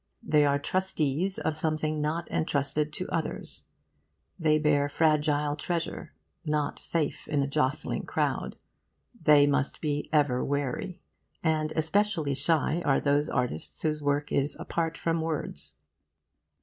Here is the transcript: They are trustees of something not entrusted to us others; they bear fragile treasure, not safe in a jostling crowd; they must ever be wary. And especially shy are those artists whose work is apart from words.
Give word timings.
They 0.23 0.45
are 0.47 0.57
trustees 0.57 1.37
of 1.37 1.59
something 1.59 2.01
not 2.01 2.27
entrusted 2.31 2.91
to 2.93 3.07
us 3.09 3.13
others; 3.13 3.65
they 4.39 4.57
bear 4.57 4.89
fragile 4.89 5.55
treasure, 5.55 6.11
not 6.43 6.79
safe 6.79 7.27
in 7.27 7.43
a 7.43 7.47
jostling 7.47 8.07
crowd; 8.07 8.55
they 9.13 9.45
must 9.45 9.75
ever 10.11 10.41
be 10.41 10.47
wary. 10.47 11.01
And 11.43 11.71
especially 11.75 12.33
shy 12.33 12.81
are 12.83 12.99
those 12.99 13.29
artists 13.29 13.79
whose 13.83 14.01
work 14.01 14.31
is 14.31 14.57
apart 14.59 14.97
from 14.97 15.21
words. 15.21 15.75